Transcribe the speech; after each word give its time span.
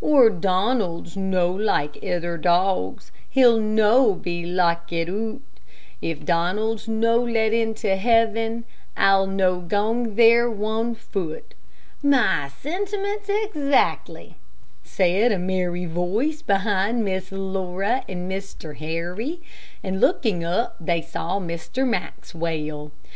"Oor 0.00 0.30
Donald's 0.30 1.16
no 1.16 1.50
like 1.50 2.00
ither 2.00 2.36
dogs, 2.38 3.10
He'll 3.28 3.58
no 3.58 4.14
be 4.14 4.46
lockit 4.46 5.08
oot, 5.08 5.42
If 6.00 6.24
Donald's 6.24 6.86
no 6.86 7.16
let 7.20 7.52
into 7.52 7.96
heaven, 7.96 8.66
I'll 8.96 9.26
no 9.26 9.58
gang 9.58 10.14
there 10.14 10.48
one 10.48 10.94
foot." 10.94 11.54
"My 12.04 12.48
sentiments 12.60 13.28
exactly," 13.28 14.36
said 14.84 15.32
a 15.32 15.40
merry 15.40 15.86
voice 15.86 16.40
behind 16.40 17.04
Miss 17.04 17.32
Laura 17.32 18.04
and 18.08 18.30
Mr. 18.30 18.76
Harry, 18.76 19.40
and 19.82 20.00
looking 20.00 20.44
up 20.44 20.76
they 20.78 21.02
saw 21.02 21.40
Mr. 21.40 21.84
Maxwell. 21.84 22.92